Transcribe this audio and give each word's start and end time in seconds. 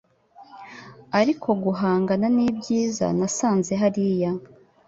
Ariko 1.19 1.47
guhangana 1.63 2.25
nibyiza 2.35 3.05
nasanze 3.17 3.71
hariya 3.81 4.31